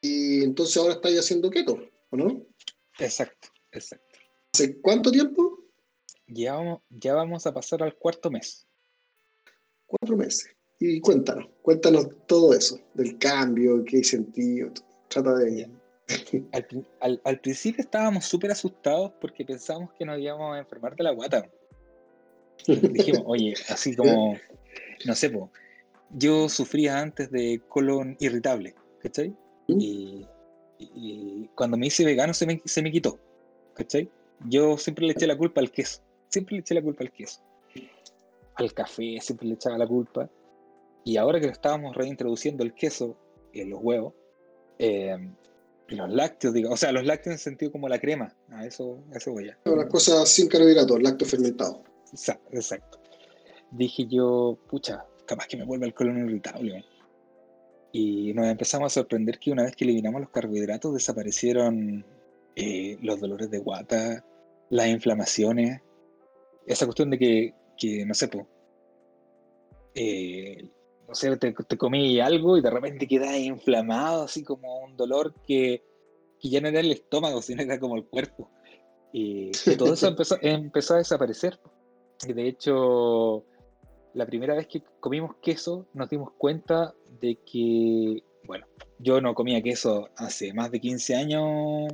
[0.00, 1.78] y entonces ahora estás haciendo keto,
[2.10, 2.44] ¿o no?
[2.98, 4.18] Exacto, exacto.
[4.52, 5.53] ¿Hace cuánto tiempo?
[6.26, 8.66] Ya vamos, ya vamos a pasar al cuarto mes.
[9.86, 10.54] Cuatro meses.
[10.80, 14.70] Y cuéntanos, cuéntanos todo eso, del cambio, qué sentido,
[15.08, 15.70] trata de...
[17.00, 21.12] Al, al, principio estábamos súper asustados porque pensábamos que nos íbamos a enfermar de la
[21.12, 21.48] guata.
[22.66, 24.36] Dijimos, oye, así como,
[25.06, 25.32] no sé,
[26.10, 29.30] yo sufría antes de colon irritable, ¿cachai?
[29.68, 29.80] ¿Mm?
[29.80, 30.28] Y,
[30.78, 33.18] y, cuando me hice vegano se me, se me quitó,
[33.74, 34.10] ¿cachai?
[34.46, 36.02] Yo siempre le eché la culpa al queso,
[36.34, 37.40] siempre le eché la culpa al queso.
[38.56, 40.28] Al café siempre le echaba la culpa.
[41.04, 43.16] Y ahora que estábamos reintroduciendo el queso
[43.52, 44.14] y los huevos,
[44.78, 45.16] eh,
[45.88, 49.18] los lácteos, digo, o sea, los lácteos en sentido como la crema, a eso, a
[49.18, 49.58] eso voy a.
[49.64, 51.82] Las cosas sin carbohidratos, lácteo fermentado.
[52.52, 53.00] Exacto.
[53.70, 56.84] Dije yo, pucha, capaz que me vuelva el colon irritable.
[57.92, 62.04] Y nos empezamos a sorprender que una vez que eliminamos los carbohidratos desaparecieron
[62.56, 64.24] eh, los dolores de guata,
[64.70, 65.80] las inflamaciones,
[66.66, 68.46] esa cuestión de que, que no sé, pues,
[69.94, 70.70] eh,
[71.06, 75.84] no sé, te, comí algo y de repente quedas inflamado, así como un dolor que,
[76.40, 78.50] que, ya no era el estómago, sino era como el cuerpo.
[79.12, 81.60] Y, todo eso empezó, empezó, a desaparecer.
[82.26, 83.44] Y de hecho,
[84.14, 88.66] la primera vez que comimos queso, nos dimos cuenta de que, bueno,
[88.98, 91.92] yo no comía queso hace más de 15 años.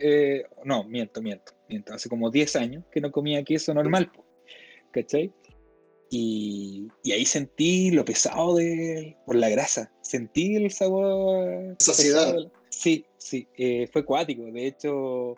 [0.00, 1.94] Eh, no, miento, miento, miento.
[1.94, 4.10] Hace como 10 años que no comía queso normal,
[4.90, 5.32] ¿cachai?
[6.10, 9.92] Y, ahí sentí lo pesado de, por la grasa.
[10.00, 11.76] Sentí el sabor.
[11.78, 12.34] Saciedad.
[12.70, 14.44] Sí, sí, eh, fue acuático.
[14.44, 15.34] De hecho,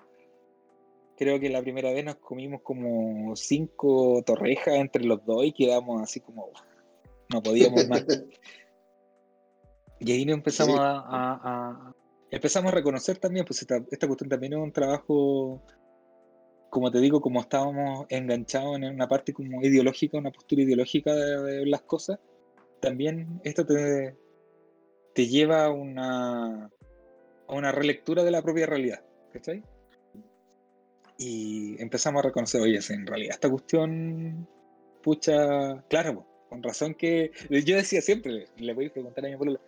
[1.17, 6.03] creo que la primera vez nos comimos como cinco torrejas entre los dos y quedamos
[6.03, 6.51] así como.
[7.33, 8.05] No podíamos más.
[10.01, 11.95] y ahí nos empezamos a,
[12.31, 15.63] empezamos a reconocer también, pues esta, esta cuestión también es un trabajo,
[16.71, 21.67] como te digo, como estábamos enganchados en una parte como ideológica, una postura ideológica de,
[21.67, 22.19] las cosas,
[22.81, 24.17] también esto te,
[25.15, 26.71] te lleva a una,
[27.47, 29.63] a una relectura de la propia realidad, ¿cachai?
[31.19, 34.49] Y empezamos a reconocer, oye, en realidad esta cuestión,
[35.03, 39.61] pucha, claro, con razón que, yo decía siempre, le voy a preguntar a mi pueblo,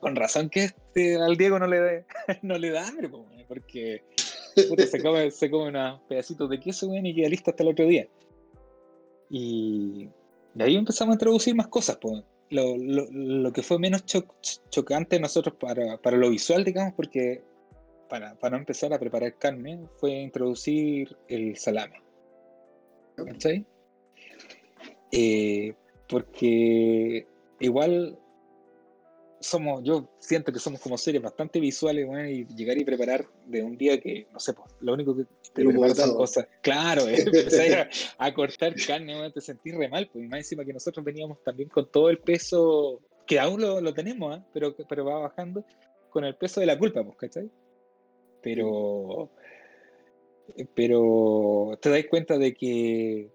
[0.00, 2.04] con razón que este, al Diego no le,
[2.42, 3.08] no le da hambre,
[3.48, 4.02] porque
[4.54, 8.08] se come, se come unos pedacitos de queso y queda listo hasta el otro día.
[9.30, 10.08] Y
[10.54, 11.98] de ahí empezamos a introducir más cosas.
[12.00, 12.22] Pues.
[12.50, 14.04] Lo, lo, lo, que fue menos
[14.70, 17.42] chocante nosotros para, para, lo visual, digamos, porque
[18.08, 22.00] para, para empezar a preparar carne fue introducir el salame.
[23.16, 23.64] ¿Cachai?
[25.10, 25.74] Eh,
[26.08, 27.26] porque
[27.60, 28.18] igual
[29.44, 33.62] somos, yo siento que somos como seres bastante visuales, bueno, y llegar y preparar de
[33.62, 36.48] un día que, no sé, pues, lo único que te preparas son cosas.
[36.62, 37.24] Claro, eh,
[38.18, 41.90] a, cortar carne, te sentís re mal, pues, más encima que nosotros veníamos también con
[41.90, 44.42] todo el peso, que aún lo, lo tenemos, ¿eh?
[44.52, 45.64] pero, pero va bajando
[46.10, 47.50] con el peso de la culpa, pues, ¿cachai?
[48.42, 49.30] Pero,
[50.74, 53.30] pero te das cuenta de que,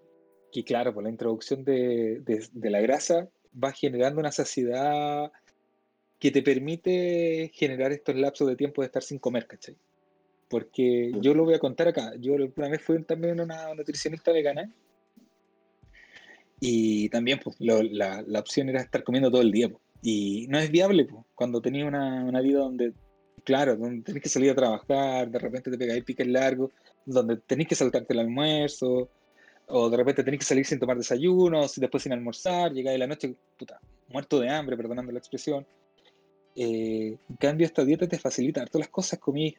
[0.52, 5.30] que claro, por la introducción de, de, de la grasa va generando una saciedad
[6.20, 9.74] que te permite generar estos lapsos de tiempo de estar sin comer, ¿cachai?
[10.48, 12.12] Porque yo lo voy a contar acá.
[12.20, 14.70] Yo una vez fui también una nutricionista vegana
[16.60, 19.70] y también pues, la, la, opción era estar comiendo todo el día.
[19.70, 19.82] Pues.
[20.02, 22.92] Y no es viable pues, cuando tenías una, una, vida donde,
[23.42, 26.70] claro, donde tenés que salir a trabajar, de repente te pegáis piques largos,
[27.06, 29.08] donde tenés que saltarte el almuerzo,
[29.68, 33.34] o de repente tenés que salir sin tomar desayunos, después sin almorzar, llegáis la noche,
[33.58, 35.66] puta, muerto de hambre, perdonando la expresión.
[36.56, 39.54] Eh, en cambio, esta dieta te facilita todas las cosas, comí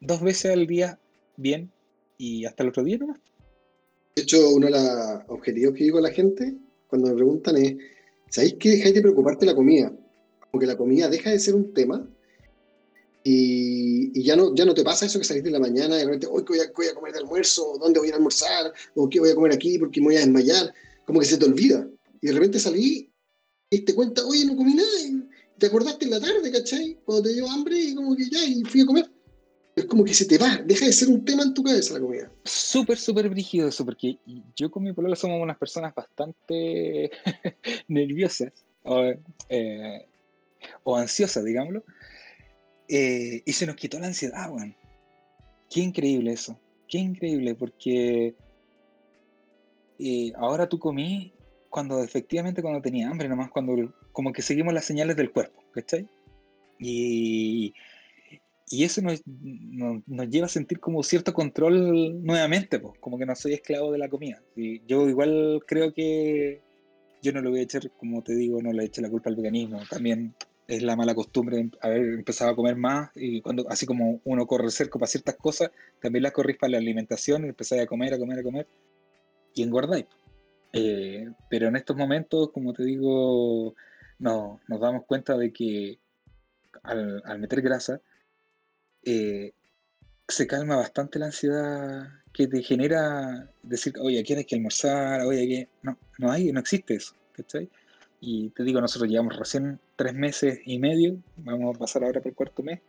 [0.00, 0.98] dos veces al día
[1.36, 1.70] bien
[2.18, 3.18] y hasta el otro día nomás.
[4.16, 6.54] De hecho, uno de los objetivos que digo a la gente
[6.88, 7.76] cuando me preguntan es,
[8.28, 9.92] ¿sabéis que dejáis de preocuparte la comida?
[10.50, 12.06] Como que la comida deja de ser un tema
[13.26, 16.04] y, ya, no, ya no te pasa eso que salís de la mañana y de
[16.04, 18.72] repente, hoy voy a, voy a comer de almuerzo, ¿dónde voy a almorzar?
[18.94, 20.72] ¿O qué voy a comer aquí porque me voy a desmayar?
[21.06, 21.88] Como que se te olvida.
[22.20, 23.10] Y de repente salí
[23.70, 24.90] y te cuenta, oye, no comí nada
[25.58, 26.98] te acordaste en la tarde, ¿cachai?
[27.04, 29.10] Cuando te dio hambre y como que ya, y fui a comer.
[29.76, 32.00] Es como que se te va, deja de ser un tema en tu cabeza la
[32.00, 32.30] comida.
[32.44, 34.18] Súper, súper brígido eso, porque
[34.54, 37.10] yo con mi polola somos unas personas bastante
[37.88, 38.52] nerviosas
[38.84, 39.12] o,
[39.48, 40.06] eh,
[40.84, 41.82] o, ansiosas, digámoslo.
[42.88, 44.76] Eh, y se nos quitó la ansiedad, weón.
[45.68, 46.56] Qué increíble eso.
[46.86, 48.36] Qué increíble, porque
[49.98, 51.32] eh, ahora tú comí
[51.68, 56.08] cuando efectivamente cuando tenía hambre, nomás cuando como que seguimos las señales del cuerpo, ¿cachai?
[56.78, 57.74] Y,
[58.70, 63.34] y eso nos, nos, lleva a sentir como cierto control nuevamente, pues, como que no
[63.34, 64.40] soy esclavo de la comida.
[64.56, 66.62] Y yo igual creo que
[67.20, 69.36] yo no lo voy a echar, como te digo, no le eché la culpa al
[69.36, 69.80] veganismo.
[69.90, 70.32] También
[70.68, 74.46] es la mala costumbre de haber empezado a comer más y cuando así como uno
[74.46, 78.14] corre cerco para ciertas cosas, también las corrís para la alimentación y empezáis a comer,
[78.14, 78.66] a comer, a comer
[79.54, 80.06] y engordáis.
[80.72, 83.74] Eh, pero en estos momentos, como te digo,
[84.18, 85.98] no, nos damos cuenta de que
[86.82, 88.00] al, meter grasa,
[89.02, 89.52] eh,
[90.26, 95.44] se calma bastante la ansiedad que te genera decir, oye, aquí hay que almorzar, oye,
[95.44, 95.68] aquí...
[95.82, 97.70] No, no hay, no existe eso, ¿cachai?
[98.20, 102.30] Y te digo, nosotros llevamos recién tres meses y medio, vamos a pasar ahora por
[102.30, 102.80] el cuarto mes,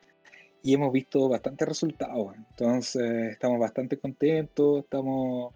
[0.64, 2.34] y hemos visto bastantes resultados.
[2.36, 5.54] Entonces, estamos bastante contentos, estamos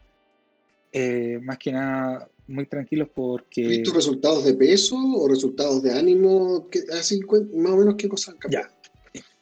[0.91, 3.63] eh, más que nada muy tranquilos porque...
[3.63, 6.67] ¿Has visto resultados de peso o resultados de ánimo?
[6.93, 7.21] así,
[7.53, 8.69] más o menos qué cosas han Ya,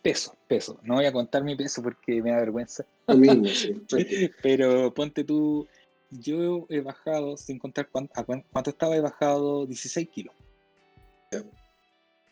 [0.02, 0.80] peso, peso.
[0.84, 2.86] No voy a contar mi peso porque me da vergüenza.
[4.44, 5.68] Pero ponte tú,
[6.12, 8.14] yo he bajado, sin contar cuánto,
[8.52, 10.36] cuánto estaba, he bajado 16 kilos.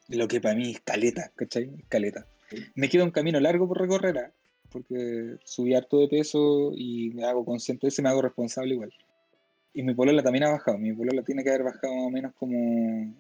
[0.08, 1.72] Lo que para mí es caleta, ¿cachai?
[1.90, 2.28] Caleta.
[2.76, 4.32] Me queda un camino largo por recorrer, ¿ah?
[4.76, 8.74] porque subí harto de peso y me hago consciente de eso y me hago responsable
[8.74, 8.94] igual.
[9.76, 10.78] Y mi polola también ha bajado.
[10.78, 13.14] Mi polola tiene que haber bajado más o menos como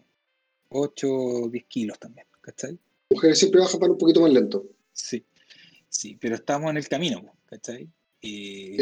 [0.69, 2.79] 8 o 10 kilos también, ¿cachai?
[3.09, 4.65] Mujeres siempre bajan para un poquito más lento.
[4.93, 5.25] Sí,
[5.89, 7.89] sí, pero estamos en el camino, ¿cachai?
[8.21, 8.77] Y,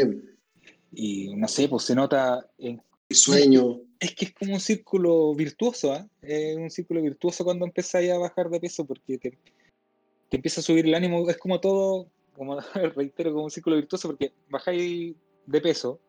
[0.92, 2.80] y no sé, pues se nota en...
[3.08, 3.80] El sueño.
[3.98, 6.06] Es que es como un círculo virtuoso, ¿eh?
[6.22, 9.30] Es un círculo virtuoso cuando empezáis a bajar de peso porque te,
[10.28, 11.28] te empieza a subir el ánimo.
[11.28, 12.06] Es como todo,
[12.36, 12.56] como
[12.94, 16.00] reitero, como un círculo virtuoso porque bajáis de peso,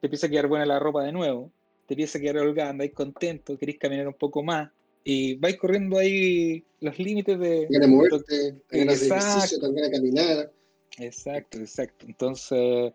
[0.00, 1.50] te empieza a quedar buena la ropa de nuevo,
[1.86, 4.70] te empieza a quedar holgada, andáis contento, queréis caminar un poco más,
[5.04, 7.66] y vais corriendo ahí los límites de...
[7.70, 10.52] Ganas moverte, ganas de ejercicio, ganas de caminar.
[10.98, 12.06] Exacto, exacto.
[12.06, 12.92] Entonces,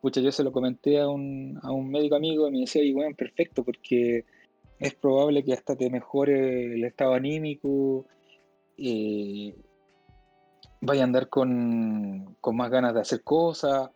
[0.00, 2.92] pucha, yo se lo comenté a un, a un médico amigo y me decía, y
[2.92, 4.24] bueno, perfecto, porque
[4.78, 8.04] es probable que hasta te mejore el estado anímico,
[8.76, 9.54] y
[10.80, 13.90] vaya a andar con, con más ganas de hacer cosas,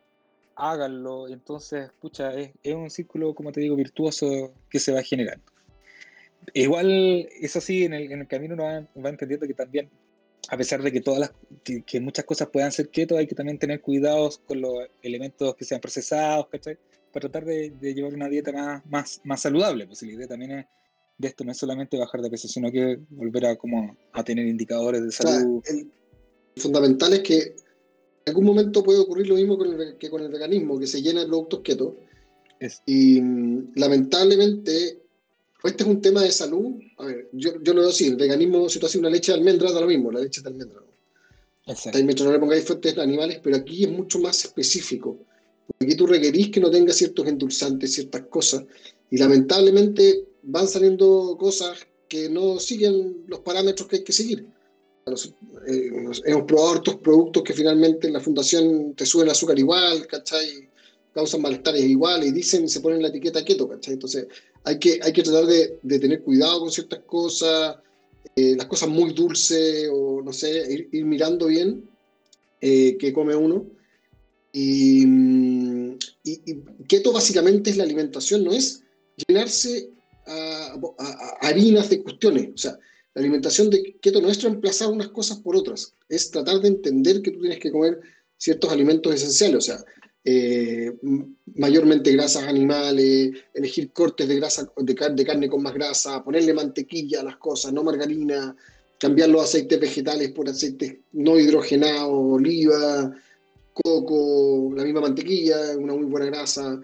[0.57, 1.29] háganlo.
[1.29, 5.45] Entonces, pucha, es, es, un círculo, como te digo, virtuoso que se va generando.
[6.53, 9.88] Igual, eso sí, en el, en el camino uno va, va, entendiendo que también,
[10.49, 13.35] a pesar de que todas las, que, que, muchas cosas puedan ser keto, hay que
[13.35, 16.77] también tener cuidados con los elementos que sean procesados, ¿cachai?
[17.12, 19.87] Para tratar de, de llevar una dieta más, más, más saludable.
[19.87, 20.67] Pues la idea también es,
[21.17, 24.47] de esto no es solamente bajar de peso, sino que volver a, como, a tener
[24.47, 25.59] indicadores de salud.
[25.59, 25.90] O sea, el
[26.57, 27.57] fundamental es que
[28.27, 31.21] algún momento puede ocurrir lo mismo con el, que con el veganismo, que se llena
[31.21, 31.97] de productos keto.
[32.61, 32.83] Es.
[32.87, 33.21] Y
[33.75, 35.05] lamentablemente
[35.65, 36.75] este es un tema de salud.
[36.99, 39.39] A ver, yo, yo lo veo así: el veganismo, si tú haces una leche de
[39.39, 40.81] almendra, da lo mismo, la leche de almendra.
[41.67, 41.99] Exacto.
[42.05, 45.19] Mientras no le pongáis fuentes animales, pero aquí es mucho más específico.
[45.81, 48.65] Aquí tú requerís que no tenga ciertos endulzantes, ciertas cosas,
[49.11, 54.47] y lamentablemente van saliendo cosas que no siguen los parámetros que hay que seguir.
[55.07, 55.90] Eh,
[56.25, 60.69] hemos probado otros productos que finalmente en la fundación te suben azúcar igual, ¿cachai?
[61.12, 63.95] Causan malestares igual y dicen, se ponen la etiqueta keto, ¿cachai?
[63.95, 64.27] Entonces,
[64.64, 67.77] hay que, hay que tratar de, de tener cuidado con ciertas cosas,
[68.35, 71.88] eh, las cosas muy dulces o no sé, ir, ir mirando bien
[72.61, 73.67] eh, qué come uno.
[74.53, 78.83] Y, y, y, keto básicamente es la alimentación, no es
[79.27, 79.90] llenarse
[80.27, 82.51] a, a, a, harinas de cuestiones.
[82.55, 82.79] O sea,
[83.14, 87.22] la alimentación de keto no es reemplazar unas cosas por otras, es tratar de entender
[87.22, 88.00] que tú tienes que comer
[88.37, 89.57] ciertos alimentos esenciales.
[89.57, 89.85] O sea,
[90.24, 90.92] eh,
[91.55, 97.24] mayormente grasas animales, elegir cortes de, grasa, de, carne con más grasa, ponerle mantequilla a
[97.24, 98.57] las cosas, no margarina,
[98.98, 103.14] cambiar los aceites vegetales por aceites no hidrogenados, oliva,
[103.74, 106.81] coco, la misma mantequilla, una muy buena grasa,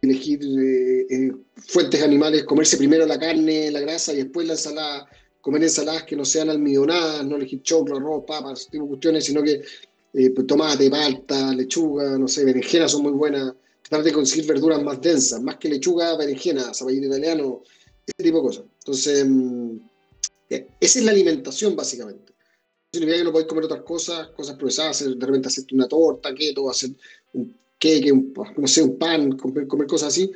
[0.00, 5.06] elegir eh, eh, fuentes animales, comerse primero la carne, la grasa y después la ensalada,
[5.40, 9.42] comer ensaladas que no sean almidonadas, no elegir choclo, arroz, papas, tipo de cuestiones, sino
[9.42, 9.62] que
[10.12, 13.54] eh, pues, tomate, palta, lechuga, no sé, berenjena son muy buenas.
[13.82, 17.62] Tratar de conseguir verduras más densas, más que lechuga, berenjena, zapallito italiano,
[18.06, 18.64] ese tipo de cosas.
[18.78, 19.78] Entonces, mmm,
[20.48, 22.32] esa es la alimentación básicamente.
[22.92, 26.68] Significa que no podéis comer otras cosas, cosas procesadas, de repente hacer una torta, keto,
[26.68, 26.90] hacer
[27.34, 30.30] un queque, un, no sé, un pan, comer, comer cosas así,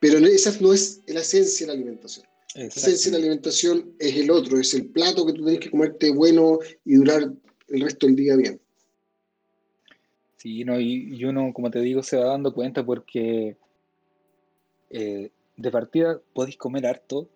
[0.00, 2.26] pero esa no es la esencia de la alimentación.
[2.54, 5.70] La esencia de la alimentación es el otro, es el plato que tú tienes que
[5.70, 7.32] comerte bueno y durar
[7.68, 8.60] el resto del día bien.
[10.36, 13.56] Sí, no, y, y, uno, como te digo, se va dando cuenta porque
[14.88, 17.28] eh, de partida podéis comer harto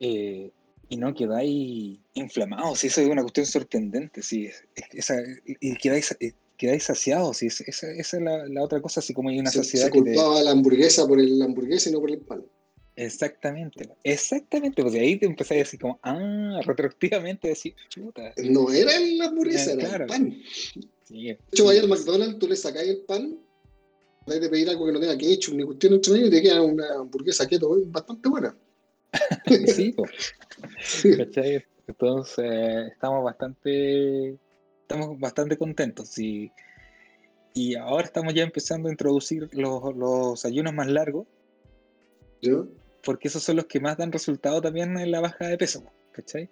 [0.00, 0.52] eh,
[0.88, 2.84] y no quedáis inflamados.
[2.84, 4.22] Eso es una cuestión sorprendente.
[4.22, 4.48] Sí,
[4.92, 7.38] esa, y quedáis, eh, quedáis saciados.
[7.38, 9.86] Sí, esa, esa, es la, la, otra cosa, así como hay una se, saciedad.
[9.86, 10.44] Se culpaba te...
[10.44, 12.44] la hamburguesa por el hamburguesa y no por el pan.
[12.96, 18.32] Exactamente, exactamente, porque ahí te empezáis a decir como, ah, retroactivamente decir, chuta.
[18.42, 20.04] No era la hamburguesa, era claro.
[20.04, 20.42] el pan.
[21.04, 23.38] Sí, de hecho, vaya al McDonald's, tú le sacáis el pan,
[24.26, 26.62] vais de pedir algo que no tenga ketchup ni cuestión entre medio y te queda
[26.62, 28.56] una hamburguesa keto bastante buena.
[29.66, 29.94] sí,
[30.80, 31.16] sí.
[31.18, 31.64] ¿cachai?
[31.86, 34.38] Entonces, estamos bastante,
[34.80, 36.50] estamos bastante contentos y,
[37.52, 41.26] y ahora estamos ya empezando a introducir los, los ayunos más largos.
[42.40, 42.68] ¿Yo?
[43.06, 46.50] Porque esos son los que más dan resultado también en la baja de peso, ¿cachai?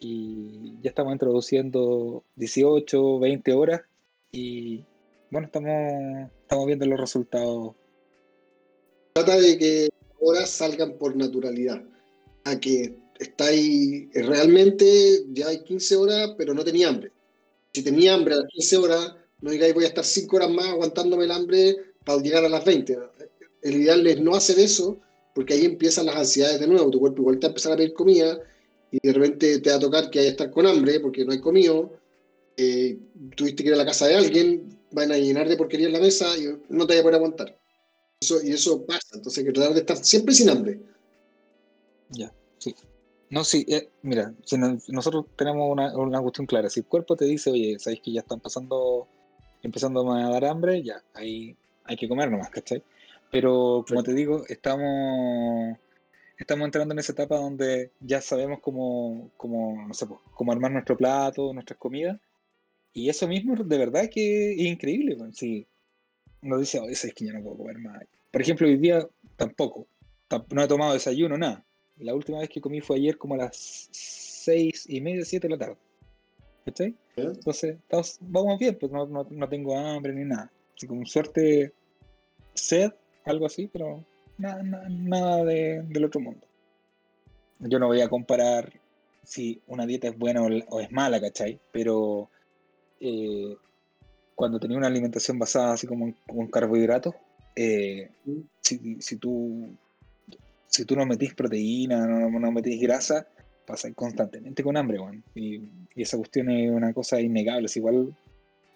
[0.00, 3.82] y ya estamos introduciendo 18, 20 horas
[4.30, 4.84] y
[5.30, 7.74] bueno, estamos, estamos viendo los resultados.
[9.14, 9.88] Trata de que
[10.20, 11.82] horas salgan por naturalidad,
[12.44, 17.12] a que estáis realmente, ya hay 15 horas, pero no tenía hambre.
[17.72, 20.66] Si tenía hambre a las 15 horas, no digáis voy a estar 5 horas más
[20.66, 22.98] aguantándome el hambre para llegar a las 20.
[23.62, 24.98] El ideal es no hacer eso,
[25.34, 27.76] porque ahí empiezan las ansiedades de nuevo, tu cuerpo igual te va a empezar a
[27.76, 28.38] pedir comida,
[28.90, 31.32] y de repente te va a tocar que hay que estar con hambre porque no
[31.32, 31.92] hay comido,
[32.56, 32.98] eh,
[33.36, 36.00] tuviste que ir a la casa de alguien, van a llenar de porquería en la
[36.00, 37.58] mesa y no te vas a poder aguantar.
[38.20, 40.80] Eso, y eso pasa, entonces hay que tratar de estar siempre sin hambre.
[42.10, 42.74] Ya, sí.
[43.30, 44.34] No, sí, eh, mira,
[44.88, 46.70] nosotros tenemos una, una, cuestión clara.
[46.70, 49.06] Si el cuerpo te dice, oye, sabéis que ya están pasando,
[49.62, 51.54] empezando a dar hambre, ya, ahí
[51.84, 52.82] hay que comer nomás, ¿cachai?
[53.30, 55.76] Pero como te digo, estamos
[56.38, 60.96] estamos entrando en esa etapa donde ya sabemos cómo, cómo, no sé, cómo armar nuestro
[60.96, 62.18] plato, nuestras comidas.
[62.92, 65.16] Y eso mismo de verdad que es increíble.
[65.16, 65.32] Man.
[65.34, 65.66] Si
[66.42, 68.02] uno dice, oh, es que ya no puedo comer más.
[68.30, 69.06] Por ejemplo, hoy día
[69.36, 69.86] tampoco.
[70.50, 71.64] No he tomado desayuno, nada.
[71.98, 75.52] la última vez que comí fue ayer como a las seis y media, siete de
[75.52, 75.76] la tarde.
[76.64, 76.94] ¿Cachai?
[77.16, 77.78] Entonces,
[78.20, 80.52] vamos bien, pues no, no, tengo hambre ni nada.
[80.76, 81.72] Así como suerte,
[82.52, 82.92] sed,
[83.28, 84.04] algo así, pero
[84.38, 86.46] nada, nada, de, del otro mundo.
[87.60, 88.72] Yo no voy a comparar
[89.24, 91.60] si una dieta es buena o, es mala, ¿cachai?
[91.72, 92.30] Pero
[93.00, 93.56] eh,
[94.34, 97.14] cuando tenía una alimentación basada así como en, carbohidratos,
[97.56, 98.40] eh, mm.
[98.60, 99.70] si, tú
[100.68, 103.26] si tú no metís proteína, no, no metís grasa,
[103.66, 104.98] pasas constantemente con hambre,
[105.34, 107.66] Y, esa cuestión es una cosa innegable.
[107.66, 108.14] Es igual,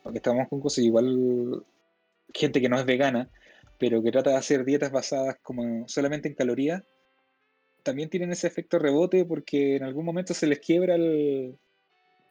[0.02, 1.64] porque estamos con cosas, igual
[2.34, 3.30] gente que no es vegana,
[3.82, 6.84] pero que trata de hacer dietas basadas como solamente en calorías,
[7.82, 11.58] también tienen ese efecto rebote porque en algún momento se les quiebra el,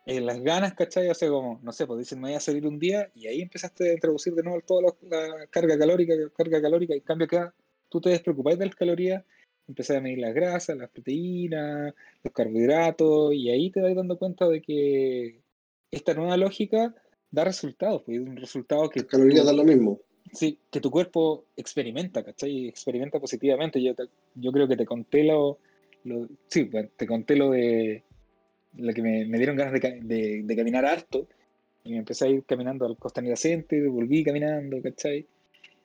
[0.06, 1.10] las ganas, ¿cachai?
[1.10, 3.42] O sea, como, no sé, pues dicen, me voy a salir un día y ahí
[3.42, 7.54] empezaste a introducir de nuevo toda la carga calórica, carga calórica, y en cambio acá
[7.90, 9.26] tú te despreocupáis de las calorías
[9.68, 11.94] empezar a medir las grasas, las proteínas,
[12.24, 15.42] los carbohidratos, y ahí te vas dando cuenta de que
[15.92, 16.96] esta nueva lógica
[17.30, 19.02] da resultados, pues un resultado que...
[19.02, 20.00] Las calorías dan lo mismo.
[20.34, 22.68] Sí, que tu cuerpo experimenta, ¿cachai?
[22.68, 23.82] Experimenta positivamente.
[23.82, 23.94] Yo,
[24.36, 25.60] yo creo que te conté lo,
[26.48, 28.04] sí, te conté lo de
[28.78, 31.28] lo que me, dieron ganas de, de, caminar harto
[31.84, 35.26] y me empecé a ir caminando al Costa Adyacente, volví caminando, ¿cachai?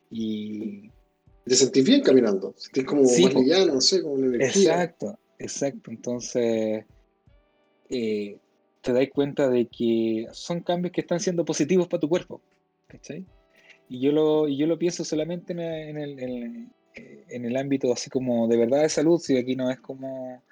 [0.09, 0.89] Y,
[1.43, 4.73] te sentís bien caminando, sentís como más liviano, no sé, como una energía.
[4.73, 5.91] Exacto, exacto.
[5.91, 6.85] Entonces,
[7.89, 8.37] eh,
[8.81, 12.41] te das cuenta de que son cambios que están siendo positivos para tu cuerpo.
[12.87, 13.25] ¿cachai?
[13.89, 16.19] Y yo lo, yo lo pienso solamente en el,
[17.29, 20.43] en, el, ámbito así como de verdad de salud, si aquí no es como,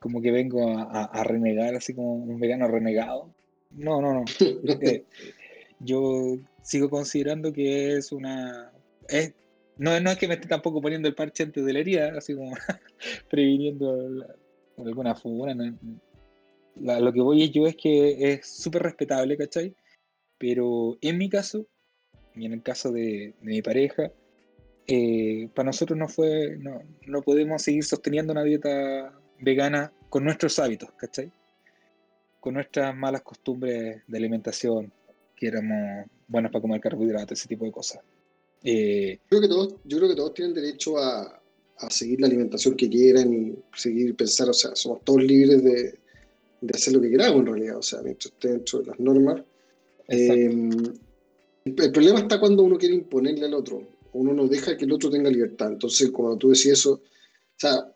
[0.00, 3.30] como que vengo a, renegar, así como un vegano renegado.
[3.70, 4.24] No, no, no.
[4.80, 5.04] Eh,
[5.80, 8.72] yo sigo considerando que es una...
[9.08, 9.34] Es,
[9.76, 12.34] no, no es que me esté tampoco poniendo el parche antes de la herida, así
[12.34, 12.54] como
[13.30, 14.08] previniendo
[14.78, 15.54] alguna fuga.
[16.74, 19.74] lo que voy yo es que es súper respetable, ¿cachai?
[20.38, 21.66] Pero en mi caso,
[22.36, 24.10] y en el caso de, mi pareja,
[24.86, 30.58] eh, para nosotros no fue, no, no podemos seguir sosteniendo una dieta vegana con nuestros
[30.58, 31.32] hábitos, ¿cachai?
[32.40, 34.92] Con nuestras malas costumbres de alimentación,
[35.36, 38.02] que éramos buenos para comer carbohidratos, ese tipo de cosas.
[38.62, 41.40] Eh, creo que todos, yo creo que todos tienen derecho a,
[41.90, 45.98] seguir la alimentación que quieran y seguir pensar, o sea, somos todos libres de,
[46.72, 49.42] hacer lo que queramos en realidad, o sea, mientras esté dentro de las normas.
[50.08, 50.70] Eh,
[51.64, 55.10] el, problema está cuando uno quiere imponerle al otro, uno no deja que el otro
[55.10, 55.72] tenga libertad.
[55.72, 57.00] Entonces, cuando tú decís eso, o
[57.56, 57.94] sea,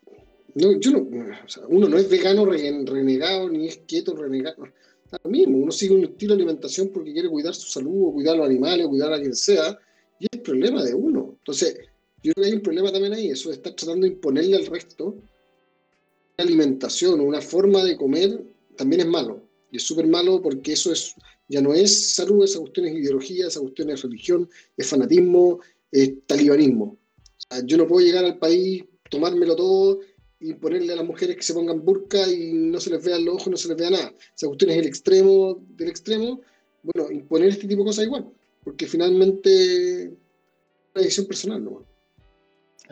[1.69, 4.64] uno no es vegano renegado, ni es quieto renegado.
[5.05, 8.12] Está lo mismo, uno sigue un estilo de alimentación porque quiere cuidar su salud, o
[8.12, 9.79] cuidar a los animales, o cuidar a quien sea,
[10.19, 11.37] y es el problema de uno.
[11.39, 11.79] Entonces,
[12.23, 14.66] yo creo que hay un problema también ahí, eso de estar tratando de imponerle al
[14.66, 15.16] resto
[16.39, 18.45] una alimentación o una forma de comer
[18.77, 19.43] también es malo.
[19.71, 21.14] Y es súper malo porque eso es,
[21.49, 26.12] ya no es salud, esa cuestión es ideología, esa cuestión es religión, es fanatismo, es
[26.26, 26.99] talibanismo.
[27.64, 30.01] yo no puedo llegar al país, tomármelo todo
[30.40, 33.36] y ponerle a las mujeres que se pongan burka y no se les vea los
[33.36, 34.14] ojos, no se les vea nada.
[34.36, 36.40] Esa cuestión es el extremo del extremo.
[36.82, 38.30] Bueno, imponer este tipo de cosas igual
[38.68, 40.09] porque finalmente es
[40.94, 41.86] una decisión personal, ¿no?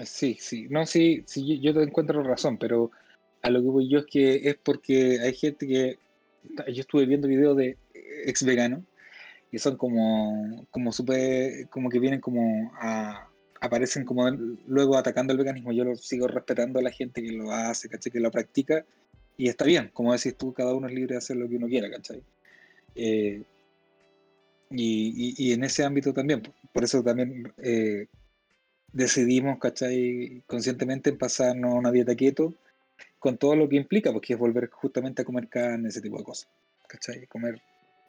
[0.06, 2.90] Sí, sí, no, sí, sí, yo te encuentro razón, pero
[3.42, 5.98] a lo que voy yo es que es porque hay gente que,
[6.68, 7.76] yo estuve viendo videos de
[8.26, 8.82] ex veganos
[9.50, 13.28] y son como, como super, como que vienen como a,
[13.60, 14.28] aparecen como
[14.66, 18.12] luego atacando el veganismo, yo lo sigo respetando a la gente que lo hace, ¿cachai?
[18.12, 18.84] Que lo practica
[19.36, 21.68] y está bien, como decís tú, cada uno es libre de hacer lo que uno
[21.68, 22.22] quiera, ¿cachai?
[22.94, 23.42] Eh,
[24.70, 26.42] y, en ese ámbito también,
[26.72, 28.06] por eso también eh,
[28.92, 30.42] decidimos, ¿cachai?
[30.46, 32.54] Conscientemente en pasarnos a una dieta keto
[33.26, 36.22] con todo lo que implica, porque es volver justamente a comer carne, ese tipo de
[36.22, 36.48] cosas,
[36.86, 37.26] ¿cachai?
[37.26, 37.60] Comer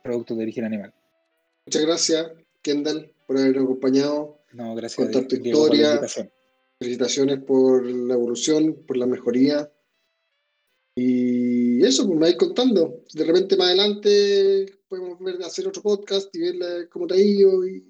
[0.03, 0.93] productos de origen animal.
[1.65, 4.37] Muchas gracias, Kendall, por habernos acompañado.
[4.53, 5.03] No, gracias.
[5.03, 5.99] Contar tu historia.
[6.77, 9.71] Felicitaciones por la evolución, por la mejoría.
[10.95, 13.03] Y eso, pues me vais contando.
[13.11, 17.65] De repente más adelante podemos ver, hacer otro podcast y ver cómo te ha ido
[17.65, 17.83] y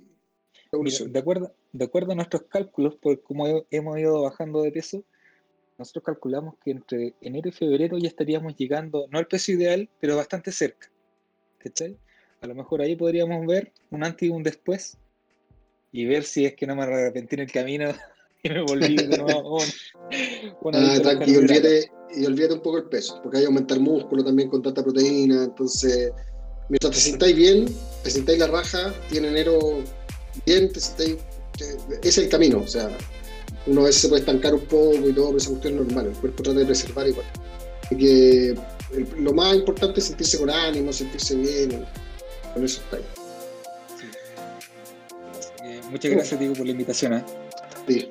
[0.71, 5.03] de, acuerdo, de acuerdo a nuestros cálculos, por cómo hemos ido bajando de peso,
[5.77, 10.15] nosotros calculamos que entre enero y febrero ya estaríamos llegando, no al peso ideal, pero
[10.15, 10.89] bastante cerca.
[11.59, 11.97] ¿Cachai?
[12.41, 14.97] A lo mejor ahí podríamos ver un antes y un después
[15.91, 17.89] y ver si es que no me arrepentí en el camino
[18.43, 23.37] y me volví de nuevo ah, tranquilo, olvídate, y olvídate un poco el peso, porque
[23.37, 26.11] hay que aumentar músculo también con tanta proteína, entonces
[26.69, 27.65] mientras te sintáis bien,
[28.03, 29.59] te sintáis la raja, tiene enero
[30.45, 31.17] bien, te sintáis,
[32.03, 32.95] es el camino, o sea,
[33.67, 36.07] uno a veces se puede estancar un poco y todo, pero esa cuestión es normal,
[36.07, 37.25] el cuerpo trata de preservar igual.
[37.83, 38.55] Así que
[39.19, 41.85] lo más importante es sentirse con ánimo, sentirse bien,
[42.53, 43.03] con eso está ahí.
[45.89, 47.13] Muchas gracias, Diego, por la invitación.
[47.13, 47.23] ¿eh?
[47.87, 48.09] Sí.